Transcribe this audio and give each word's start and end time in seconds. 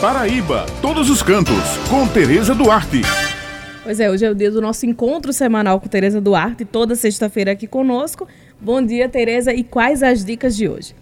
Paraíba, 0.00 0.64
todos 0.80 1.10
os 1.10 1.22
cantos, 1.22 1.76
com 1.90 2.06
Tereza 2.06 2.54
Duarte. 2.54 3.02
Pois 3.82 3.98
é, 3.98 4.08
hoje 4.10 4.24
é 4.24 4.30
o 4.30 4.34
dia 4.34 4.50
do 4.50 4.60
nosso 4.60 4.86
encontro 4.86 5.32
semanal 5.32 5.80
com 5.80 5.88
Tereza 5.88 6.20
Duarte, 6.20 6.64
toda 6.64 6.94
sexta-feira 6.94 7.52
aqui 7.52 7.66
conosco. 7.66 8.26
Bom 8.60 8.80
dia, 8.84 9.08
Tereza, 9.08 9.52
e 9.52 9.64
quais 9.64 10.02
as 10.02 10.24
dicas 10.24 10.56
de 10.56 10.68
hoje? 10.68 10.94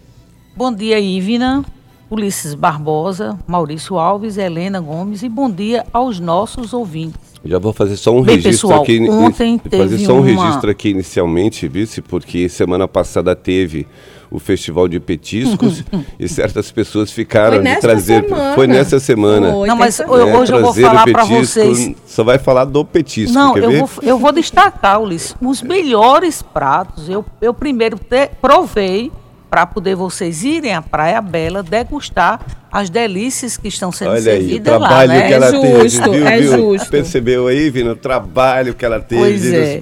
Bom 0.57 0.73
dia, 0.73 0.99
Ivina, 0.99 1.63
Ulisses 2.11 2.55
Barbosa, 2.55 3.39
Maurício 3.47 3.99
Alves, 3.99 4.39
Helena 4.39 4.81
Gomes 4.81 5.23
e 5.23 5.29
bom 5.29 5.51
dia 5.51 5.85
aos 5.93 6.19
nossos 6.19 6.73
ouvintes. 6.73 7.21
Já 7.45 7.59
vou 7.59 7.73
fazer 7.75 7.97
só 7.97 8.13
um 8.17 8.23
Bem, 8.23 8.37
registro 8.37 8.69
pessoal, 8.69 8.83
aqui. 8.83 9.01
ontem 9.11 9.59
fazer 9.59 9.71
teve 9.91 10.05
só 10.07 10.15
um 10.15 10.21
uma- 10.23 10.27
registro 10.45 10.71
aqui 10.71 10.89
inicialmente, 10.89 11.69
vice, 11.69 12.01
porque 12.01 12.49
semana 12.49 12.89
passada 12.89 13.37
teve 13.37 13.87
o 14.31 14.39
festival 14.39 14.89
de 14.89 14.99
petiscos 15.01 15.83
e 16.19 16.29
certas 16.29 16.71
pessoas 16.71 17.11
ficaram 17.11 17.57
Foi 17.63 17.65
de 17.65 17.81
trazer. 17.81 18.25
semana. 18.25 18.55
Foi 18.55 18.67
nessa 18.67 18.99
semana. 19.01 19.53
Foi, 19.53 19.69
Não, 19.69 19.77
mas 19.77 20.01
hoje 20.01 20.53
eu 20.53 20.61
vou 20.63 20.75
falar 20.75 21.05
petisco, 21.05 21.35
vocês- 21.47 21.95
Só 22.07 22.25
vai 22.25 22.39
falar 22.39 22.65
do 22.65 22.85
petisco, 22.85 23.33
Não, 23.35 23.55
quer 23.55 23.63
eu 23.65 23.71
ver? 23.71 23.79
vou, 23.81 23.91
eu 24.03 24.19
vou 24.19 24.33
destacar, 24.33 25.01
Ulisses, 25.01 25.35
os 25.41 25.63
melhores 25.63 26.43
pratos. 26.43 27.09
Eu, 27.09 27.25
eu 27.41 27.55
primeiro 27.55 27.99
te- 27.99 28.31
provei 28.41 29.11
para 29.49 29.67
poder 29.67 29.95
vocês 29.95 30.45
irem 30.45 30.75
à 30.75 30.83
Praia 30.83 31.21
Bela 31.21 31.63
degustar 31.63 32.41
as 32.71 32.91
delícias 32.91 33.57
que 33.57 33.69
estão 33.69 33.91
sendo 33.91 34.11
Olha 34.11 34.33
aí, 34.33 34.39
o 34.39 34.49
servidas 34.49 34.81
lá, 34.81 34.89
trabalho 34.89 35.13
né? 35.13 35.27
que 35.29 35.33
ela 35.33 35.47
É 35.47 35.51
teve, 35.61 35.89
justo, 35.89 36.11
viu, 36.13 36.27
é 36.27 36.41
viu? 36.41 36.53
justo. 36.53 36.91
Percebeu 36.91 37.47
aí, 37.47 37.71
Vina, 37.71 37.93
o 37.93 37.97
trabalho 37.97 38.75
que 38.75 38.85
ela 38.85 39.01
teve. 39.01 39.21
Pois 39.21 39.53
é. 39.53 39.81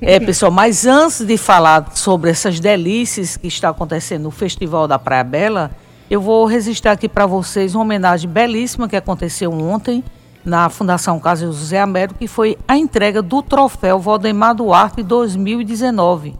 É, 0.00 0.20
pessoal, 0.20 0.50
mas 0.52 0.84
antes 0.86 1.24
de 1.24 1.36
falar 1.36 1.90
sobre 1.94 2.30
essas 2.30 2.60
delícias 2.60 3.36
que 3.36 3.46
está 3.46 3.68
acontecendo 3.70 4.24
no 4.24 4.30
Festival 4.30 4.86
da 4.86 4.98
Praia 4.98 5.24
Bela, 5.24 5.70
eu 6.10 6.20
vou 6.20 6.44
registrar 6.44 6.92
aqui 6.92 7.08
para 7.08 7.24
vocês 7.24 7.74
uma 7.74 7.82
homenagem 7.84 8.28
belíssima 8.28 8.88
que 8.88 8.96
aconteceu 8.96 9.50
ontem 9.52 10.04
na 10.44 10.68
Fundação 10.68 11.18
Casa 11.20 11.46
José 11.46 11.80
Américo, 11.80 12.18
que 12.18 12.26
foi 12.26 12.58
a 12.66 12.76
entrega 12.76 13.22
do 13.22 13.40
troféu 13.42 13.98
Valdemar 13.98 14.54
Duarte 14.54 15.02
2019. 15.02 16.34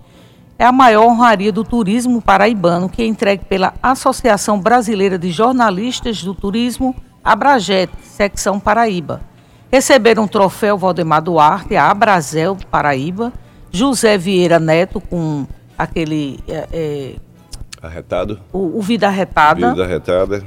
É 0.63 0.65
a 0.65 0.71
maior 0.71 1.07
honraria 1.07 1.51
do 1.51 1.65
turismo 1.65 2.23
paraibano, 2.23 2.89
que 2.89 3.03
é 3.03 3.05
entregue 3.05 3.45
pela 3.47 3.75
Associação 3.83 4.61
Brasileira 4.61 5.19
de 5.19 5.29
Jornalistas 5.29 6.23
do 6.23 6.37
Turismo, 6.37 6.95
Abrajet, 7.25 7.91
secção 8.01 8.61
Paraíba. 8.61 9.23
Receberam 9.73 10.23
o 10.23 10.29
troféu 10.29 10.79
Valdemar 10.79 11.21
Duarte, 11.21 11.75
a 11.75 11.91
Abrazel 11.91 12.57
Paraíba, 12.71 13.33
José 13.73 14.17
Vieira 14.17 14.61
Neto 14.61 15.01
com 15.01 15.49
aquele 15.77 16.39
é, 16.47 16.69
é, 16.73 17.15
Arretado, 17.83 18.39
o, 18.53 18.79
o 18.79 18.81
Vida 18.81 19.09
Arretada, 19.09 19.71
vida 19.71 19.83
arretada. 19.83 20.45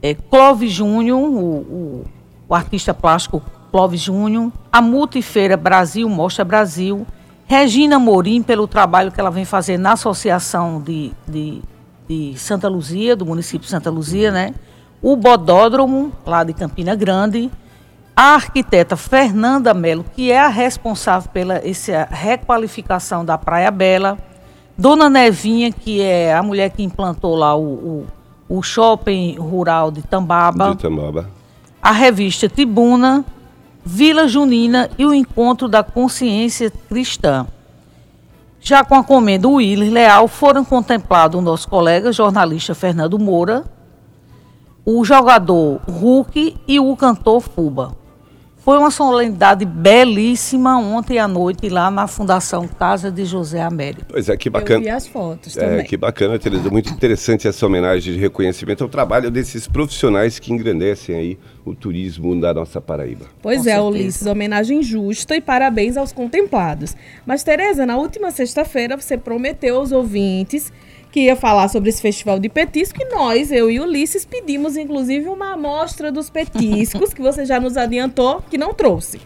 é, 0.00 0.14
Clóvis 0.14 0.70
Júnior, 0.70 1.18
o, 1.18 1.24
o, 1.26 2.04
o 2.48 2.54
artista 2.54 2.94
plástico 2.94 3.42
Clóvis 3.72 4.00
Júnior, 4.00 4.52
a 4.70 4.80
Multifeira 4.80 5.56
Brasil 5.56 6.08
Mostra 6.08 6.44
Brasil, 6.44 7.04
Regina 7.48 7.98
Morim, 7.98 8.42
pelo 8.42 8.68
trabalho 8.68 9.10
que 9.10 9.18
ela 9.18 9.30
vem 9.30 9.46
fazer 9.46 9.78
na 9.78 9.92
Associação 9.92 10.82
de, 10.82 11.12
de, 11.26 11.62
de 12.06 12.38
Santa 12.38 12.68
Luzia, 12.68 13.16
do 13.16 13.24
município 13.24 13.60
de 13.60 13.70
Santa 13.70 13.90
Luzia, 13.90 14.30
né? 14.30 14.54
O 15.00 15.16
Bodódromo, 15.16 16.12
lá 16.26 16.44
de 16.44 16.52
Campina 16.52 16.94
Grande, 16.94 17.50
a 18.14 18.34
arquiteta 18.34 18.96
Fernanda 18.96 19.72
Melo, 19.72 20.04
que 20.14 20.30
é 20.30 20.38
a 20.38 20.48
responsável 20.48 21.30
pela 21.30 21.66
essa 21.66 22.06
requalificação 22.10 23.24
da 23.24 23.38
Praia 23.38 23.70
Bela, 23.70 24.18
Dona 24.76 25.08
Nevinha, 25.08 25.72
que 25.72 26.02
é 26.02 26.34
a 26.34 26.42
mulher 26.42 26.68
que 26.68 26.82
implantou 26.82 27.34
lá 27.34 27.56
o, 27.56 27.62
o, 28.48 28.56
o 28.58 28.62
shopping 28.62 29.36
rural 29.38 29.90
de 29.90 30.02
Tambaba, 30.02 30.72
De 30.72 30.82
Tambaba. 30.82 31.30
a 31.80 31.92
revista 31.92 32.46
Tribuna, 32.46 33.24
Vila 33.90 34.28
Junina 34.28 34.90
e 34.98 35.06
o 35.06 35.14
Encontro 35.14 35.66
da 35.66 35.82
Consciência 35.82 36.70
Cristã. 36.90 37.46
Já 38.60 38.84
com 38.84 38.94
a 38.94 39.02
comenda 39.02 39.48
Willis 39.48 39.90
Leal, 39.90 40.28
foram 40.28 40.62
contemplados 40.62 41.40
o 41.40 41.42
nosso 41.42 41.66
colega 41.66 42.12
jornalista 42.12 42.74
Fernando 42.74 43.18
Moura, 43.18 43.64
o 44.84 45.02
jogador 45.06 45.80
Hulk 45.88 46.54
e 46.68 46.78
o 46.78 46.94
cantor 46.96 47.40
Fuba. 47.40 47.96
Foi 48.68 48.76
uma 48.76 48.90
solenidade 48.90 49.64
belíssima 49.64 50.78
ontem 50.78 51.18
à 51.18 51.26
noite 51.26 51.70
lá 51.70 51.90
na 51.90 52.06
Fundação 52.06 52.68
Casa 52.68 53.10
de 53.10 53.24
José 53.24 53.62
Américo. 53.62 54.04
Pois 54.10 54.28
é, 54.28 54.36
que 54.36 54.50
Eu 54.50 54.52
vi 54.52 54.58
bacana. 54.58 54.94
as 54.94 55.06
fotos 55.06 55.56
É, 55.56 55.60
também. 55.66 55.86
que 55.86 55.96
bacana, 55.96 56.38
Tereza. 56.38 56.68
Muito 56.68 56.90
interessante 56.92 57.48
essa 57.48 57.64
homenagem 57.64 58.12
de 58.12 58.20
reconhecimento 58.20 58.84
ao 58.84 58.90
trabalho 58.90 59.30
desses 59.30 59.66
profissionais 59.66 60.38
que 60.38 60.52
engrandecem 60.52 61.16
aí 61.16 61.38
o 61.64 61.74
turismo 61.74 62.38
da 62.38 62.52
nossa 62.52 62.78
Paraíba. 62.78 63.24
Pois 63.40 63.62
Com 63.62 63.70
é, 63.70 63.72
certeza. 63.72 63.82
Ulisses, 63.88 64.26
homenagem 64.26 64.82
justa 64.82 65.34
e 65.34 65.40
parabéns 65.40 65.96
aos 65.96 66.12
contemplados. 66.12 66.94
Mas, 67.24 67.42
Tereza, 67.42 67.86
na 67.86 67.96
última 67.96 68.30
sexta-feira 68.30 68.98
você 68.98 69.16
prometeu 69.16 69.76
aos 69.76 69.92
ouvintes 69.92 70.70
que 71.10 71.20
ia 71.20 71.36
falar 71.36 71.68
sobre 71.68 71.88
esse 71.88 72.02
festival 72.02 72.38
de 72.38 72.48
petisco 72.48 72.98
e 73.00 73.14
nós, 73.14 73.50
eu 73.50 73.70
e 73.70 73.80
Ulisses, 73.80 74.24
pedimos 74.24 74.76
inclusive 74.76 75.28
uma 75.28 75.54
amostra 75.54 76.12
dos 76.12 76.28
petiscos, 76.30 77.14
que 77.14 77.22
você 77.22 77.44
já 77.44 77.58
nos 77.58 77.76
adiantou 77.76 78.42
que 78.50 78.58
não 78.58 78.74
trouxe. 78.74 79.20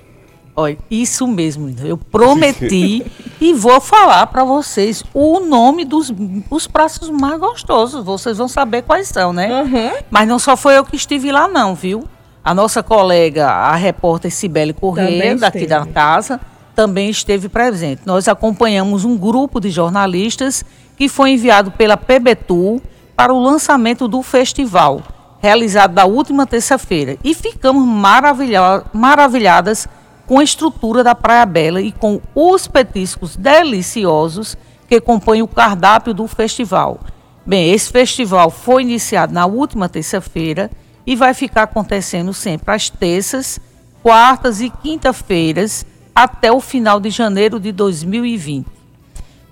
Olha, 0.55 0.77
isso 0.91 1.27
mesmo, 1.27 1.75
eu 1.83 1.97
prometi 1.97 3.03
e 3.41 3.55
vou 3.55 3.81
falar 3.81 4.27
para 4.27 4.45
vocês 4.45 5.03
o 5.15 5.41
nome 5.41 5.83
dos 5.83 6.13
os 6.51 6.67
pratos 6.67 7.09
mais 7.09 7.41
gostosos. 7.41 8.05
Vocês 8.05 8.37
vão 8.37 8.49
saber 8.49 8.83
quais 8.83 9.09
são, 9.09 9.33
né? 9.33 9.51
Aham. 9.51 9.93
Mas 10.11 10.29
não 10.29 10.39
só 10.39 10.55
foi 10.55 10.77
eu 10.77 10.85
que 10.85 10.95
estive 10.95 11.33
lá, 11.33 11.49
não, 11.49 11.75
viu? 11.75 12.05
A 12.45 12.53
nossa 12.53 12.83
colega, 12.83 13.49
a 13.49 13.75
repórter 13.75 14.31
Cibele 14.31 14.75
Corrêa, 14.75 15.07
Também 15.07 15.37
daqui 15.37 15.67
da 15.67 15.87
casa, 15.87 16.39
também 16.75 17.09
esteve 17.09 17.49
presente. 17.49 18.03
Nós 18.05 18.29
acompanhamos 18.29 19.07
um 19.07 19.17
grupo 19.17 19.59
de 19.59 19.71
jornalistas 19.71 20.65
que 21.03 21.09
foi 21.09 21.31
enviado 21.31 21.73
pela 21.73 21.97
PBTU 21.97 22.81
para 23.17 23.35
o 23.35 23.43
lançamento 23.43 24.07
do 24.07 24.23
festival, 24.23 25.03
realizado 25.41 25.95
na 25.95 26.05
última 26.05 26.47
terça-feira. 26.47 27.19
E 27.25 27.35
ficamos 27.35 27.85
maravilha- 27.85 28.85
maravilhadas 28.93 29.89
com 30.29 30.39
a 30.39 30.45
estrutura 30.45 31.03
da 31.03 31.13
Praia 31.13 31.45
Bela 31.45 31.81
e 31.81 31.91
com 31.91 32.21
os 32.37 32.69
petiscos 32.69 33.35
deliciosos 33.35 34.57
que 34.89 35.01
compõem 35.01 35.43
o 35.43 35.49
cardápio 35.49 36.15
do 36.15 36.29
festival. 36.29 37.01
Bem, 37.45 37.73
esse 37.73 37.91
festival 37.91 38.49
foi 38.49 38.83
iniciado 38.83 39.35
na 39.35 39.45
última 39.45 39.89
terça-feira 39.89 40.71
e 41.05 41.17
vai 41.17 41.35
ficar 41.35 41.65
acontecendo 41.65 42.33
sempre 42.33 42.73
às 42.73 42.89
terças, 42.89 43.59
quartas 44.05 44.61
e 44.61 44.71
quinta-feiras 44.71 45.85
até 46.15 46.53
o 46.53 46.61
final 46.61 47.01
de 47.01 47.11
janeiro 47.11 47.59
de 47.59 47.73
2020. 47.73 48.82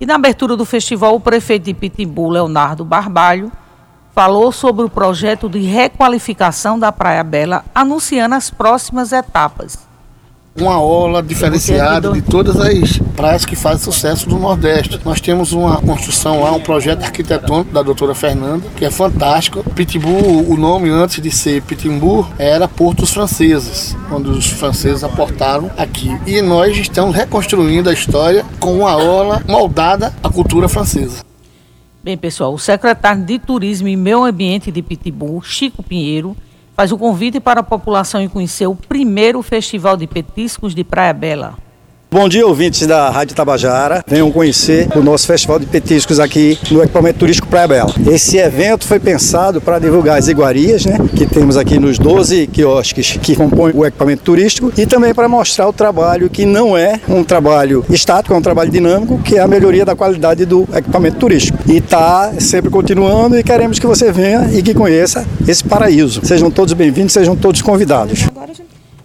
E 0.00 0.06
na 0.06 0.14
abertura 0.14 0.56
do 0.56 0.64
festival, 0.64 1.14
o 1.14 1.20
prefeito 1.20 1.64
de 1.64 1.74
Pitimbu, 1.74 2.30
Leonardo 2.30 2.86
Barbalho, 2.86 3.52
falou 4.14 4.50
sobre 4.50 4.84
o 4.84 4.88
projeto 4.88 5.46
de 5.46 5.60
requalificação 5.60 6.78
da 6.78 6.90
Praia 6.90 7.22
Bela, 7.22 7.64
anunciando 7.74 8.34
as 8.34 8.48
próximas 8.48 9.12
etapas. 9.12 9.89
Uma 10.56 10.80
orla 10.80 11.22
diferenciada 11.22 12.12
de 12.12 12.22
todas 12.22 12.56
as 12.56 12.98
praias 13.16 13.44
que 13.44 13.54
fazem 13.54 13.84
sucesso 13.84 14.28
do 14.28 14.38
Nordeste. 14.38 15.00
Nós 15.04 15.20
temos 15.20 15.52
uma 15.52 15.80
construção 15.80 16.42
lá, 16.42 16.52
um 16.52 16.60
projeto 16.60 17.02
arquitetônico 17.02 17.72
da 17.72 17.82
doutora 17.82 18.14
Fernanda, 18.14 18.66
que 18.76 18.84
é 18.84 18.90
fantástico. 18.90 19.62
Pitimbu, 19.74 20.50
o 20.50 20.56
nome 20.56 20.90
antes 20.90 21.22
de 21.22 21.30
ser 21.30 21.62
Pitimbu, 21.62 22.26
era 22.38 22.66
Portos 22.66 23.12
Franceses, 23.12 23.96
quando 24.08 24.30
os 24.30 24.46
franceses 24.46 25.04
aportaram 25.04 25.70
aqui. 25.76 26.10
E 26.26 26.42
nós 26.42 26.76
estamos 26.76 27.14
reconstruindo 27.14 27.88
a 27.88 27.92
história 27.92 28.44
com 28.58 28.78
uma 28.78 28.96
orla 28.96 29.42
moldada 29.46 30.12
à 30.22 30.28
cultura 30.28 30.68
francesa. 30.68 31.22
Bem, 32.02 32.16
pessoal, 32.16 32.54
o 32.54 32.58
secretário 32.58 33.22
de 33.22 33.38
Turismo 33.38 33.86
e 33.86 33.94
Meio 33.94 34.24
Ambiente 34.24 34.72
de 34.72 34.80
Pitbull, 34.80 35.42
Chico 35.42 35.82
Pinheiro, 35.82 36.34
faz 36.80 36.92
o 36.92 36.96
convite 36.96 37.38
para 37.38 37.60
a 37.60 37.62
população 37.62 38.22
ir 38.22 38.30
conhecer 38.30 38.66
o 38.66 38.74
primeiro 38.74 39.42
festival 39.42 39.98
de 39.98 40.06
petiscos 40.06 40.74
de 40.74 40.82
Praia 40.82 41.12
Bela. 41.12 41.58
Bom 42.12 42.28
dia, 42.28 42.44
ouvintes 42.44 42.84
da 42.88 43.08
Rádio 43.08 43.36
Tabajara. 43.36 44.02
Venham 44.04 44.32
conhecer 44.32 44.88
o 44.96 45.00
nosso 45.00 45.28
Festival 45.28 45.60
de 45.60 45.66
Petiscos 45.66 46.18
aqui 46.18 46.58
no 46.68 46.82
equipamento 46.82 47.20
turístico 47.20 47.46
Praia 47.46 47.68
Bela. 47.68 47.94
Esse 48.04 48.36
evento 48.36 48.84
foi 48.84 48.98
pensado 48.98 49.60
para 49.60 49.78
divulgar 49.78 50.18
as 50.18 50.26
iguarias, 50.26 50.84
né, 50.84 50.98
que 51.14 51.24
temos 51.24 51.56
aqui 51.56 51.78
nos 51.78 52.00
12 52.00 52.48
quiosques 52.48 53.16
que 53.22 53.36
compõem 53.36 53.72
o 53.76 53.86
equipamento 53.86 54.24
turístico 54.24 54.72
e 54.76 54.86
também 54.86 55.14
para 55.14 55.28
mostrar 55.28 55.68
o 55.68 55.72
trabalho 55.72 56.28
que 56.28 56.44
não 56.44 56.76
é 56.76 56.98
um 57.08 57.22
trabalho 57.22 57.84
estático, 57.88 58.34
é 58.34 58.36
um 58.36 58.42
trabalho 58.42 58.72
dinâmico, 58.72 59.20
que 59.22 59.36
é 59.36 59.40
a 59.40 59.46
melhoria 59.46 59.84
da 59.84 59.94
qualidade 59.94 60.44
do 60.44 60.66
equipamento 60.74 61.16
turístico. 61.16 61.58
E 61.68 61.76
está 61.76 62.32
sempre 62.40 62.70
continuando 62.70 63.38
e 63.38 63.44
queremos 63.44 63.78
que 63.78 63.86
você 63.86 64.10
venha 64.10 64.50
e 64.52 64.64
que 64.64 64.74
conheça 64.74 65.24
esse 65.46 65.62
paraíso. 65.62 66.20
Sejam 66.24 66.50
todos 66.50 66.72
bem-vindos, 66.72 67.12
sejam 67.12 67.36
todos 67.36 67.62
convidados. 67.62 68.26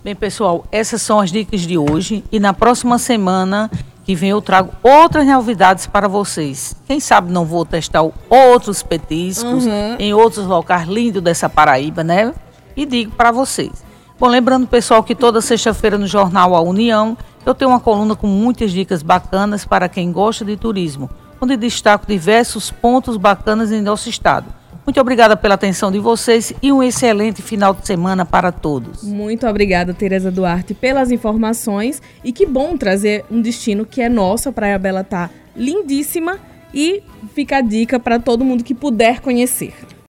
Bem, 0.05 0.13
pessoal, 0.13 0.67
essas 0.71 1.01
são 1.01 1.19
as 1.19 1.31
dicas 1.31 1.61
de 1.61 1.79
hoje 1.79 2.23
e 2.31 2.39
na 2.39 2.53
próxima 2.53 2.99
semana 2.99 3.71
que 4.03 4.13
vem 4.13 4.29
eu 4.29 4.39
trago 4.39 4.71
outras 4.83 5.25
novidades 5.25 5.87
para 5.87 6.07
vocês. 6.07 6.75
Quem 6.85 6.99
sabe 6.99 7.31
não 7.31 7.43
vou 7.43 7.65
testar 7.65 8.03
outros 8.29 8.83
petiscos 8.83 9.65
em 9.97 10.13
outros 10.13 10.45
locais 10.45 10.87
lindos 10.87 11.23
dessa 11.23 11.49
Paraíba, 11.49 12.03
né? 12.03 12.35
e 12.77 12.85
digo 12.85 13.13
para 13.13 13.31
vocês. 13.31 13.83
Bom, 14.19 14.27
lembrando, 14.27 14.67
pessoal, 14.67 15.01
que 15.01 15.15
toda 15.15 15.41
sexta-feira 15.41 15.97
no 15.97 16.05
Jornal 16.05 16.53
A 16.53 16.61
União 16.61 17.17
eu 17.43 17.55
tenho 17.55 17.71
uma 17.71 17.79
coluna 17.79 18.15
com 18.15 18.27
muitas 18.27 18.71
dicas 18.71 19.01
bacanas 19.01 19.65
para 19.65 19.89
quem 19.89 20.11
gosta 20.11 20.45
de 20.45 20.55
turismo, 20.55 21.09
onde 21.41 21.57
destaco 21.57 22.05
diversos 22.05 22.69
pontos 22.69 23.17
bacanas 23.17 23.71
em 23.71 23.81
nosso 23.81 24.07
estado. 24.07 24.45
Muito 24.85 25.01
obrigada 25.01 25.35
pela 25.35 25.55
atenção 25.55 25.91
de 25.91 25.97
vocês 25.97 26.53
e 26.61 26.71
um 26.71 26.83
excelente 26.83 27.41
final 27.41 27.73
de 27.73 27.87
semana 27.87 28.23
para 28.23 28.51
todos. 28.51 29.03
Muito 29.03 29.47
obrigada, 29.47 29.95
Tereza 29.95 30.31
Duarte, 30.31 30.75
pelas 30.75 31.09
informações 31.11 31.99
e 32.23 32.31
que 32.31 32.45
bom 32.45 32.77
trazer 32.77 33.25
um 33.31 33.41
destino 33.41 33.83
que 33.83 33.99
é 33.99 34.07
nosso. 34.07 34.49
A 34.49 34.51
Praia 34.51 34.77
Bela 34.77 35.03
tá 35.03 35.31
lindíssima 35.55 36.39
e 36.71 37.01
fica 37.33 37.57
a 37.57 37.61
dica 37.61 37.99
para 37.99 38.19
todo 38.19 38.45
mundo 38.45 38.63
que 38.63 38.75
puder 38.75 39.21
conhecer. 39.21 39.73